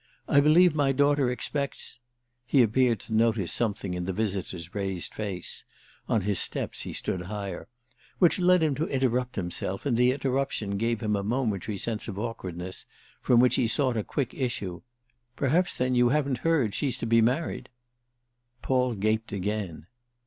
I 0.27 0.39
believe 0.39 0.73
my 0.73 0.91
daughter 0.93 1.29
expects—" 1.29 1.99
He 2.47 2.63
appeared 2.63 2.99
to 3.01 3.13
notice 3.13 3.51
something 3.53 3.93
in 3.93 4.05
the 4.05 4.11
visitor's 4.11 4.73
raised 4.73 5.13
face 5.13 5.63
(on 6.09 6.21
his 6.21 6.39
steps 6.39 6.81
he 6.81 6.91
stood 6.91 7.21
higher) 7.29 7.67
which 8.17 8.39
led 8.39 8.63
him 8.63 8.73
to 8.73 8.87
interrupt 8.87 9.35
himself, 9.35 9.85
and 9.85 9.95
the 9.95 10.11
interruption 10.11 10.77
gave 10.79 11.01
him 11.01 11.15
a 11.15 11.21
momentary 11.21 11.77
sense 11.77 12.07
of 12.07 12.17
awkwardness, 12.17 12.87
from 13.21 13.39
which 13.41 13.57
he 13.57 13.67
sought 13.67 13.95
a 13.95 14.03
quick 14.03 14.33
issue. 14.33 14.81
"Perhaps 15.35 15.77
then 15.77 15.93
you 15.93 16.09
haven't 16.09 16.39
heard 16.39 16.73
she's 16.73 16.97
to 16.97 17.05
be 17.05 17.21
married." 17.21 17.69
Paul 18.63 18.95
gaped 18.95 19.31
again. 19.31 19.85